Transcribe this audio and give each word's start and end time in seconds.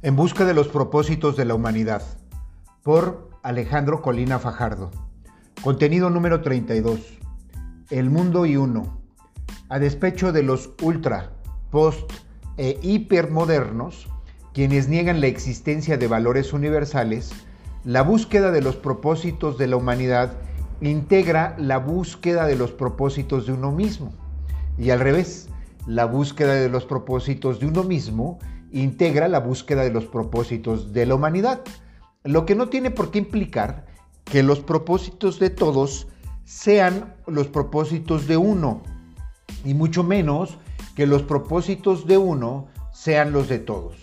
En 0.00 0.14
busca 0.14 0.44
de 0.44 0.54
los 0.54 0.68
propósitos 0.68 1.36
de 1.36 1.44
la 1.44 1.54
humanidad, 1.54 2.02
por 2.84 3.30
Alejandro 3.42 4.00
Colina 4.00 4.38
Fajardo. 4.38 4.92
Contenido 5.60 6.08
número 6.08 6.40
32. 6.40 7.18
El 7.90 8.08
mundo 8.08 8.46
y 8.46 8.56
uno. 8.56 9.00
A 9.68 9.80
despecho 9.80 10.30
de 10.30 10.44
los 10.44 10.70
ultra, 10.82 11.32
post 11.72 12.12
e 12.58 12.78
hipermodernos, 12.80 14.06
quienes 14.54 14.86
niegan 14.86 15.20
la 15.20 15.26
existencia 15.26 15.96
de 15.96 16.06
valores 16.06 16.52
universales, 16.52 17.32
la 17.82 18.02
búsqueda 18.02 18.52
de 18.52 18.62
los 18.62 18.76
propósitos 18.76 19.58
de 19.58 19.66
la 19.66 19.78
humanidad 19.78 20.34
integra 20.80 21.56
la 21.58 21.78
búsqueda 21.78 22.46
de 22.46 22.54
los 22.54 22.70
propósitos 22.70 23.46
de 23.46 23.52
uno 23.52 23.72
mismo. 23.72 24.12
Y 24.78 24.90
al 24.90 25.00
revés, 25.00 25.48
la 25.88 26.04
búsqueda 26.04 26.54
de 26.54 26.68
los 26.68 26.84
propósitos 26.84 27.58
de 27.58 27.66
uno 27.66 27.82
mismo 27.82 28.38
integra 28.72 29.28
la 29.28 29.40
búsqueda 29.40 29.82
de 29.82 29.90
los 29.90 30.04
propósitos 30.06 30.92
de 30.92 31.06
la 31.06 31.14
humanidad, 31.14 31.62
lo 32.24 32.46
que 32.46 32.54
no 32.54 32.68
tiene 32.68 32.90
por 32.90 33.10
qué 33.10 33.18
implicar 33.18 33.86
que 34.24 34.42
los 34.42 34.60
propósitos 34.60 35.38
de 35.38 35.50
todos 35.50 36.08
sean 36.44 37.14
los 37.26 37.48
propósitos 37.48 38.26
de 38.26 38.36
uno, 38.36 38.82
y 39.64 39.74
mucho 39.74 40.02
menos 40.02 40.58
que 40.94 41.06
los 41.06 41.22
propósitos 41.22 42.06
de 42.06 42.18
uno 42.18 42.66
sean 42.92 43.32
los 43.32 43.48
de 43.48 43.58
todos. 43.58 43.96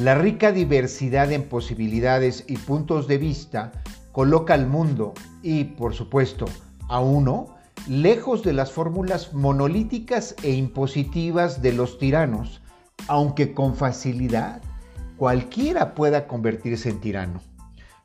La 0.00 0.14
rica 0.14 0.52
diversidad 0.52 1.32
en 1.32 1.42
posibilidades 1.42 2.44
y 2.48 2.56
puntos 2.56 3.08
de 3.08 3.18
vista 3.18 3.72
coloca 4.12 4.54
al 4.54 4.66
mundo 4.66 5.12
y, 5.42 5.64
por 5.64 5.94
supuesto, 5.94 6.46
a 6.88 7.00
uno 7.00 7.56
lejos 7.88 8.42
de 8.42 8.52
las 8.52 8.72
fórmulas 8.72 9.34
monolíticas 9.34 10.36
e 10.42 10.52
impositivas 10.52 11.62
de 11.62 11.72
los 11.72 11.98
tiranos, 11.98 12.62
aunque 13.08 13.54
con 13.54 13.74
facilidad 13.74 14.62
cualquiera 15.16 15.94
pueda 15.94 16.26
convertirse 16.26 16.90
en 16.90 17.00
tirano. 17.00 17.40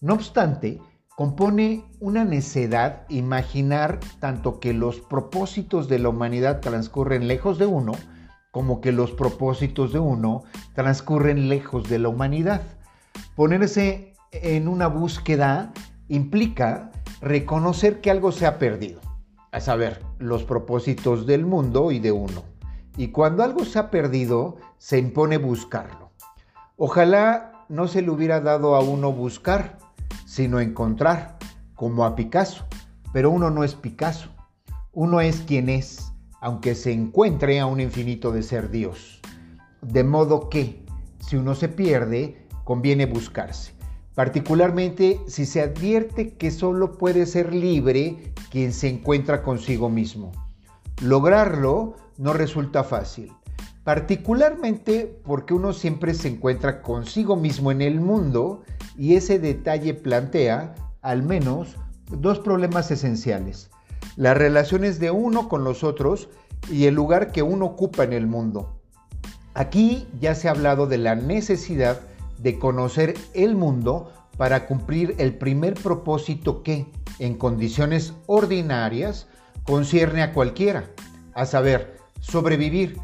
No 0.00 0.14
obstante, 0.14 0.80
compone 1.16 1.84
una 2.00 2.24
necedad 2.24 3.02
imaginar 3.08 4.00
tanto 4.18 4.60
que 4.60 4.72
los 4.72 5.00
propósitos 5.00 5.88
de 5.88 5.98
la 5.98 6.08
humanidad 6.08 6.60
transcurren 6.60 7.28
lejos 7.28 7.58
de 7.58 7.66
uno, 7.66 7.92
como 8.50 8.80
que 8.80 8.92
los 8.92 9.12
propósitos 9.12 9.92
de 9.92 9.98
uno 9.98 10.44
transcurren 10.74 11.48
lejos 11.48 11.88
de 11.88 11.98
la 11.98 12.08
humanidad. 12.08 12.62
Ponerse 13.36 14.14
en 14.32 14.68
una 14.68 14.86
búsqueda 14.86 15.72
implica 16.08 16.90
reconocer 17.20 18.00
que 18.00 18.10
algo 18.10 18.32
se 18.32 18.46
ha 18.46 18.58
perdido, 18.58 19.00
a 19.52 19.60
saber, 19.60 20.02
los 20.18 20.44
propósitos 20.44 21.26
del 21.26 21.46
mundo 21.46 21.92
y 21.92 21.98
de 21.98 22.12
uno. 22.12 22.51
Y 22.96 23.08
cuando 23.08 23.42
algo 23.42 23.64
se 23.64 23.78
ha 23.78 23.90
perdido, 23.90 24.56
se 24.78 24.98
impone 24.98 25.38
buscarlo. 25.38 26.10
Ojalá 26.76 27.64
no 27.68 27.88
se 27.88 28.02
le 28.02 28.10
hubiera 28.10 28.40
dado 28.40 28.74
a 28.74 28.80
uno 28.80 29.12
buscar, 29.12 29.78
sino 30.26 30.60
encontrar, 30.60 31.38
como 31.74 32.04
a 32.04 32.14
Picasso. 32.14 32.66
Pero 33.12 33.30
uno 33.30 33.50
no 33.50 33.64
es 33.64 33.74
Picasso. 33.74 34.28
Uno 34.92 35.20
es 35.20 35.40
quien 35.40 35.68
es, 35.68 36.12
aunque 36.40 36.74
se 36.74 36.92
encuentre 36.92 37.60
a 37.60 37.66
un 37.66 37.80
infinito 37.80 38.30
de 38.30 38.42
ser 38.42 38.70
Dios. 38.70 39.20
De 39.80 40.04
modo 40.04 40.48
que, 40.50 40.84
si 41.18 41.36
uno 41.36 41.54
se 41.54 41.68
pierde, 41.68 42.46
conviene 42.64 43.06
buscarse. 43.06 43.72
Particularmente 44.14 45.20
si 45.26 45.46
se 45.46 45.62
advierte 45.62 46.34
que 46.34 46.50
solo 46.50 46.98
puede 46.98 47.24
ser 47.24 47.54
libre 47.54 48.34
quien 48.50 48.72
se 48.74 48.88
encuentra 48.88 49.42
consigo 49.42 49.88
mismo. 49.88 50.32
Lograrlo 51.00 51.96
no 52.22 52.32
resulta 52.32 52.84
fácil, 52.84 53.32
particularmente 53.82 55.20
porque 55.24 55.54
uno 55.54 55.72
siempre 55.72 56.14
se 56.14 56.28
encuentra 56.28 56.80
consigo 56.80 57.34
mismo 57.34 57.72
en 57.72 57.82
el 57.82 58.00
mundo 58.00 58.62
y 58.96 59.16
ese 59.16 59.40
detalle 59.40 59.92
plantea, 59.92 60.76
al 61.02 61.24
menos, 61.24 61.76
dos 62.10 62.38
problemas 62.38 62.92
esenciales. 62.92 63.70
Las 64.14 64.36
relaciones 64.36 65.00
de 65.00 65.10
uno 65.10 65.48
con 65.48 65.64
los 65.64 65.82
otros 65.82 66.28
y 66.70 66.84
el 66.84 66.94
lugar 66.94 67.32
que 67.32 67.42
uno 67.42 67.64
ocupa 67.64 68.04
en 68.04 68.12
el 68.12 68.28
mundo. 68.28 68.80
Aquí 69.54 70.06
ya 70.20 70.36
se 70.36 70.46
ha 70.46 70.52
hablado 70.52 70.86
de 70.86 70.98
la 70.98 71.16
necesidad 71.16 72.00
de 72.38 72.56
conocer 72.60 73.14
el 73.34 73.56
mundo 73.56 74.12
para 74.36 74.66
cumplir 74.68 75.16
el 75.18 75.34
primer 75.34 75.74
propósito 75.74 76.62
que, 76.62 76.86
en 77.18 77.36
condiciones 77.36 78.14
ordinarias, 78.26 79.26
concierne 79.64 80.22
a 80.22 80.32
cualquiera, 80.32 80.84
a 81.34 81.46
saber, 81.46 81.91
sobrevivir, 82.22 82.98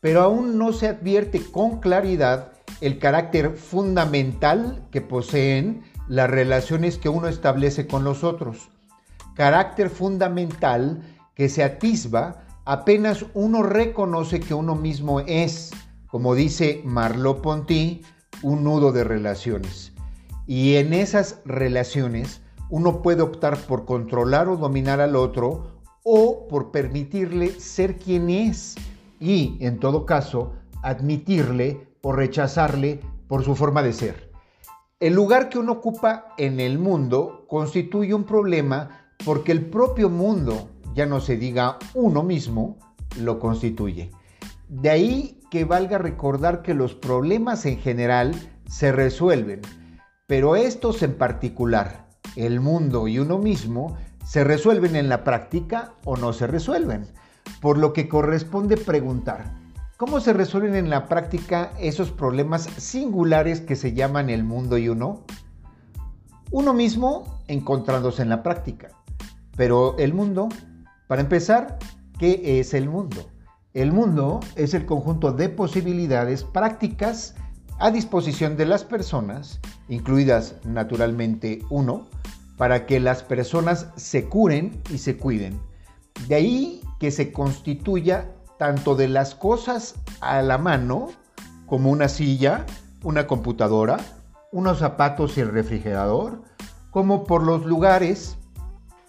pero 0.00 0.22
aún 0.22 0.56
no 0.56 0.72
se 0.72 0.88
advierte 0.88 1.42
con 1.42 1.80
claridad 1.80 2.52
el 2.80 2.98
carácter 2.98 3.56
fundamental 3.56 4.86
que 4.90 5.02
poseen 5.02 5.82
las 6.08 6.30
relaciones 6.30 6.96
que 6.96 7.10
uno 7.10 7.28
establece 7.28 7.86
con 7.86 8.04
los 8.04 8.24
otros. 8.24 8.70
Carácter 9.34 9.90
fundamental 9.90 11.02
que 11.34 11.48
se 11.48 11.62
atisba 11.62 12.44
apenas 12.64 13.26
uno 13.34 13.62
reconoce 13.62 14.40
que 14.40 14.54
uno 14.54 14.74
mismo 14.74 15.20
es, 15.20 15.70
como 16.06 16.34
dice 16.34 16.80
Marlowe 16.84 17.42
Ponty, 17.42 18.02
un 18.42 18.64
nudo 18.64 18.92
de 18.92 19.04
relaciones. 19.04 19.92
Y 20.46 20.76
en 20.76 20.94
esas 20.94 21.40
relaciones 21.44 22.40
uno 22.70 23.02
puede 23.02 23.22
optar 23.22 23.58
por 23.58 23.84
controlar 23.84 24.48
o 24.48 24.56
dominar 24.56 25.00
al 25.00 25.16
otro 25.16 25.79
o 26.02 26.48
por 26.48 26.70
permitirle 26.70 27.50
ser 27.60 27.96
quien 27.96 28.30
es 28.30 28.76
y, 29.18 29.56
en 29.60 29.78
todo 29.78 30.06
caso, 30.06 30.54
admitirle 30.82 31.88
o 32.02 32.12
rechazarle 32.12 33.00
por 33.28 33.44
su 33.44 33.54
forma 33.54 33.82
de 33.82 33.92
ser. 33.92 34.30
El 34.98 35.14
lugar 35.14 35.48
que 35.48 35.58
uno 35.58 35.72
ocupa 35.72 36.34
en 36.36 36.60
el 36.60 36.78
mundo 36.78 37.44
constituye 37.48 38.14
un 38.14 38.24
problema 38.24 39.12
porque 39.24 39.52
el 39.52 39.66
propio 39.66 40.08
mundo, 40.10 40.68
ya 40.94 41.06
no 41.06 41.20
se 41.20 41.36
diga 41.36 41.78
uno 41.94 42.22
mismo, 42.22 42.78
lo 43.18 43.38
constituye. 43.38 44.10
De 44.68 44.90
ahí 44.90 45.40
que 45.50 45.64
valga 45.64 45.98
recordar 45.98 46.62
que 46.62 46.74
los 46.74 46.94
problemas 46.94 47.66
en 47.66 47.78
general 47.78 48.34
se 48.66 48.92
resuelven, 48.92 49.60
pero 50.26 50.54
estos 50.54 51.02
en 51.02 51.14
particular, 51.14 52.08
el 52.36 52.60
mundo 52.60 53.08
y 53.08 53.18
uno 53.18 53.38
mismo, 53.38 53.96
se 54.30 54.44
resuelven 54.44 54.94
en 54.94 55.08
la 55.08 55.24
práctica 55.24 55.94
o 56.04 56.16
no 56.16 56.32
se 56.32 56.46
resuelven. 56.46 57.04
Por 57.60 57.76
lo 57.76 57.92
que 57.92 58.08
corresponde 58.08 58.76
preguntar, 58.76 59.56
¿cómo 59.96 60.20
se 60.20 60.32
resuelven 60.32 60.76
en 60.76 60.88
la 60.88 61.08
práctica 61.08 61.72
esos 61.80 62.12
problemas 62.12 62.68
singulares 62.76 63.60
que 63.60 63.74
se 63.74 63.92
llaman 63.92 64.30
el 64.30 64.44
mundo 64.44 64.78
y 64.78 64.88
uno? 64.88 65.24
Uno 66.52 66.72
mismo 66.72 67.40
encontrándose 67.48 68.22
en 68.22 68.28
la 68.28 68.44
práctica. 68.44 68.90
Pero 69.56 69.98
el 69.98 70.14
mundo, 70.14 70.48
para 71.08 71.22
empezar, 71.22 71.80
¿qué 72.16 72.60
es 72.60 72.72
el 72.72 72.88
mundo? 72.88 73.28
El 73.74 73.90
mundo 73.90 74.38
es 74.54 74.74
el 74.74 74.86
conjunto 74.86 75.32
de 75.32 75.48
posibilidades 75.48 76.44
prácticas 76.44 77.34
a 77.80 77.90
disposición 77.90 78.56
de 78.56 78.66
las 78.66 78.84
personas, 78.84 79.58
incluidas 79.88 80.54
naturalmente 80.64 81.64
uno, 81.68 82.06
para 82.60 82.84
que 82.84 83.00
las 83.00 83.22
personas 83.22 83.86
se 83.96 84.28
curen 84.28 84.82
y 84.90 84.98
se 84.98 85.16
cuiden. 85.16 85.58
De 86.28 86.34
ahí 86.34 86.82
que 86.98 87.10
se 87.10 87.32
constituya 87.32 88.32
tanto 88.58 88.96
de 88.96 89.08
las 89.08 89.34
cosas 89.34 89.94
a 90.20 90.42
la 90.42 90.58
mano, 90.58 91.08
como 91.64 91.90
una 91.90 92.06
silla, 92.08 92.66
una 93.02 93.26
computadora, 93.26 93.96
unos 94.52 94.80
zapatos 94.80 95.38
y 95.38 95.40
el 95.40 95.52
refrigerador, 95.52 96.42
como 96.90 97.24
por 97.24 97.44
los 97.44 97.64
lugares, 97.64 98.36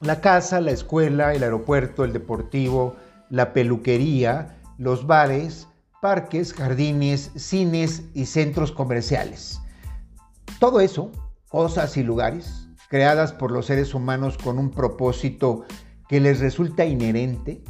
la 0.00 0.22
casa, 0.22 0.62
la 0.62 0.70
escuela, 0.70 1.34
el 1.34 1.42
aeropuerto, 1.42 2.02
el 2.04 2.14
deportivo, 2.14 2.96
la 3.28 3.52
peluquería, 3.52 4.56
los 4.78 5.06
bares, 5.06 5.68
parques, 6.00 6.54
jardines, 6.54 7.30
cines 7.36 8.04
y 8.14 8.24
centros 8.24 8.72
comerciales. 8.72 9.60
Todo 10.58 10.80
eso, 10.80 11.12
cosas 11.50 11.98
y 11.98 12.02
lugares, 12.02 12.64
creadas 12.88 13.32
por 13.32 13.50
los 13.50 13.66
seres 13.66 13.94
humanos 13.94 14.38
con 14.38 14.58
un 14.58 14.70
propósito 14.70 15.64
que 16.08 16.20
les 16.20 16.40
resulta 16.40 16.84
inherente, 16.84 17.62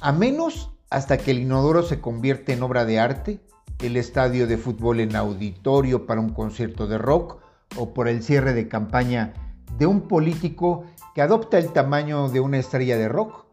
a 0.00 0.12
menos 0.12 0.70
hasta 0.90 1.18
que 1.18 1.30
el 1.30 1.40
inodoro 1.40 1.82
se 1.82 2.00
convierte 2.00 2.52
en 2.52 2.62
obra 2.62 2.84
de 2.84 2.98
arte, 2.98 3.40
el 3.80 3.96
estadio 3.96 4.46
de 4.46 4.58
fútbol 4.58 5.00
en 5.00 5.16
auditorio 5.16 6.06
para 6.06 6.20
un 6.20 6.30
concierto 6.30 6.86
de 6.86 6.98
rock 6.98 7.38
o 7.76 7.94
por 7.94 8.08
el 8.08 8.22
cierre 8.22 8.52
de 8.52 8.68
campaña 8.68 9.32
de 9.78 9.86
un 9.86 10.02
político 10.02 10.84
que 11.14 11.22
adopta 11.22 11.58
el 11.58 11.72
tamaño 11.72 12.28
de 12.28 12.40
una 12.40 12.58
estrella 12.58 12.96
de 12.96 13.08
rock, 13.08 13.46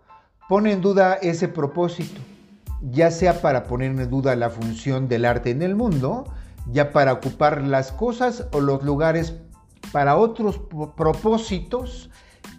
pone 0.48 0.72
en 0.72 0.82
duda 0.82 1.14
ese 1.14 1.48
propósito, 1.48 2.20
ya 2.82 3.12
sea 3.12 3.42
para 3.42 3.66
poner 3.66 3.92
en 3.92 4.10
duda 4.10 4.36
la 4.36 4.50
función 4.50 5.08
del 5.08 5.26
arte 5.26 5.52
en 5.52 5.62
el 5.62 5.76
mundo, 5.76 6.26
ya 6.72 6.92
para 6.92 7.14
ocupar 7.14 7.64
las 7.64 7.92
cosas 7.92 8.48
o 8.52 8.60
los 8.60 8.84
lugares 8.84 9.36
para 9.92 10.18
otros 10.18 10.60
propósitos 10.96 12.10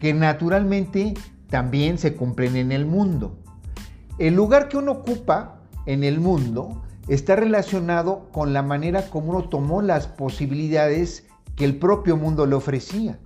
que 0.01 0.15
naturalmente 0.15 1.15
también 1.49 1.99
se 1.99 2.15
cumplen 2.15 2.57
en 2.57 2.73
el 2.73 2.87
mundo. 2.87 3.39
El 4.19 4.35
lugar 4.35 4.69
que 4.69 4.77
uno 4.77 4.93
ocupa 4.93 5.61
en 5.87 6.05
el 6.05 6.21
mundo 6.21 6.83
está 7.09 7.37
relacionado 7.37 8.29
con 8.33 8.53
la 8.53 8.63
manera 8.63 9.09
como 9.11 9.31
uno 9.31 9.49
tomó 9.49 9.83
las 9.83 10.07
posibilidades 10.07 11.27
que 11.57 11.65
el 11.65 11.77
propio 11.79 12.17
mundo 12.17 12.47
le 12.47 12.55
ofrecía. 12.55 13.19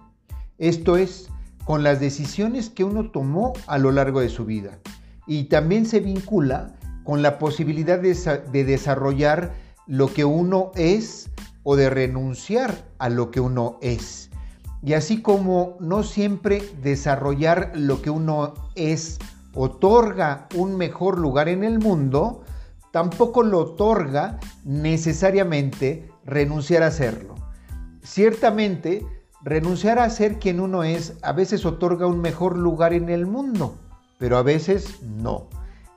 Esto 0.58 0.96
es, 0.96 1.28
con 1.64 1.82
las 1.82 2.00
decisiones 2.00 2.70
que 2.70 2.84
uno 2.84 3.10
tomó 3.10 3.52
a 3.66 3.78
lo 3.78 3.90
largo 3.92 4.20
de 4.20 4.28
su 4.28 4.44
vida. 4.44 4.78
Y 5.26 5.44
también 5.44 5.86
se 5.86 6.00
vincula 6.00 6.74
con 7.04 7.22
la 7.22 7.38
posibilidad 7.38 7.98
de, 7.98 8.14
de 8.50 8.64
desarrollar 8.64 9.52
lo 9.86 10.12
que 10.12 10.24
uno 10.24 10.72
es 10.74 11.30
o 11.62 11.76
de 11.76 11.90
renunciar 11.90 12.84
a 12.98 13.08
lo 13.08 13.30
que 13.30 13.40
uno 13.40 13.78
es. 13.80 14.30
Y 14.82 14.92
así 14.92 15.22
como 15.22 15.76
no 15.80 16.02
siempre 16.02 16.62
desarrollar 16.82 17.72
lo 17.74 18.02
que 18.02 18.10
uno 18.10 18.54
es 18.74 19.18
otorga 19.54 20.48
un 20.54 20.76
mejor 20.76 21.18
lugar 21.18 21.48
en 21.48 21.64
el 21.64 21.78
mundo, 21.78 22.42
tampoco 22.92 23.42
lo 23.42 23.60
otorga 23.60 24.38
necesariamente 24.64 26.10
renunciar 26.24 26.82
a 26.82 26.88
hacerlo. 26.88 27.34
Ciertamente, 28.02 29.06
renunciar 29.42 29.98
a 29.98 30.10
ser 30.10 30.38
quien 30.38 30.60
uno 30.60 30.84
es 30.84 31.14
a 31.22 31.32
veces 31.32 31.64
otorga 31.64 32.06
un 32.06 32.20
mejor 32.20 32.58
lugar 32.58 32.92
en 32.92 33.08
el 33.08 33.26
mundo, 33.26 33.76
pero 34.18 34.36
a 34.36 34.42
veces 34.42 35.02
no. 35.02 35.48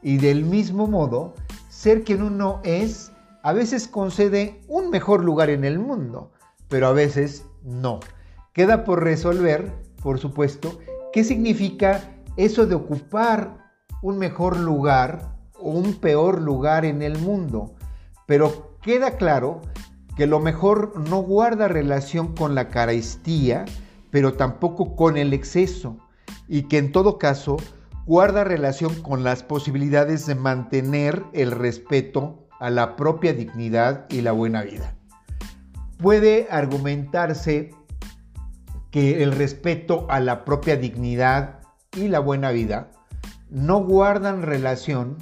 Y 0.01 0.17
del 0.17 0.45
mismo 0.45 0.87
modo, 0.87 1.33
ser 1.69 2.03
quien 2.03 2.21
uno 2.21 2.61
es 2.63 3.11
a 3.47 3.53
veces 3.53 3.87
concede 3.87 4.59
un 4.67 4.89
mejor 4.89 5.23
lugar 5.23 5.49
en 5.49 5.63
el 5.63 5.79
mundo, 5.79 6.33
pero 6.67 6.87
a 6.87 6.91
veces 6.91 7.45
no. 7.63 8.01
Queda 8.51 8.83
por 8.83 9.05
resolver, 9.05 9.71
por 10.03 10.19
supuesto, 10.19 10.79
qué 11.13 11.23
significa 11.23 12.11
eso 12.35 12.65
de 12.65 12.75
ocupar 12.75 13.71
un 14.01 14.17
mejor 14.17 14.57
lugar 14.57 15.37
o 15.57 15.69
un 15.69 15.93
peor 15.93 16.41
lugar 16.41 16.83
en 16.83 17.01
el 17.01 17.17
mundo. 17.19 17.73
Pero 18.25 18.75
queda 18.81 19.15
claro 19.15 19.61
que 20.17 20.27
lo 20.27 20.41
mejor 20.41 20.99
no 21.09 21.21
guarda 21.21 21.69
relación 21.69 22.35
con 22.35 22.53
la 22.53 22.67
carestía, 22.67 23.63
pero 24.11 24.33
tampoco 24.33 24.93
con 24.93 25.15
el 25.15 25.31
exceso, 25.31 25.95
y 26.49 26.63
que 26.63 26.79
en 26.79 26.91
todo 26.91 27.17
caso 27.17 27.55
guarda 28.05 28.43
relación 28.43 28.93
con 29.03 29.23
las 29.23 29.41
posibilidades 29.41 30.25
de 30.25 30.35
mantener 30.35 31.23
el 31.31 31.51
respeto 31.51 32.46
a 32.59 32.69
la 32.69 32.95
propia 32.95 33.33
dignidad 33.33 34.05
y 34.09 34.21
la 34.21 34.31
buena 34.31 34.63
vida. 34.63 34.95
Puede 35.97 36.47
argumentarse 36.49 37.71
que 38.91 39.23
el 39.23 39.31
respeto 39.31 40.05
a 40.09 40.19
la 40.19 40.45
propia 40.45 40.77
dignidad 40.77 41.59
y 41.95 42.07
la 42.07 42.19
buena 42.19 42.51
vida 42.51 42.91
no 43.49 43.83
guardan 43.83 44.41
relación 44.41 45.17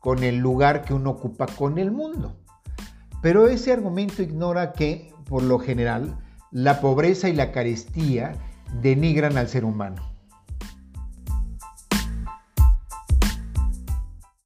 con 0.00 0.22
el 0.22 0.38
lugar 0.38 0.84
que 0.84 0.94
uno 0.94 1.10
ocupa 1.10 1.46
con 1.46 1.78
el 1.78 1.90
mundo. 1.90 2.36
Pero 3.22 3.48
ese 3.48 3.72
argumento 3.72 4.22
ignora 4.22 4.72
que, 4.72 5.12
por 5.28 5.42
lo 5.42 5.58
general, 5.58 6.18
la 6.50 6.80
pobreza 6.80 7.28
y 7.28 7.34
la 7.34 7.52
carestía 7.52 8.34
denigran 8.80 9.36
al 9.36 9.48
ser 9.48 9.64
humano. 9.64 10.09